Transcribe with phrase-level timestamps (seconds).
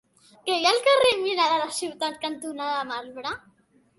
[0.45, 3.35] Què hi ha al carrer Mina de la Ciutat cantonada Marbre?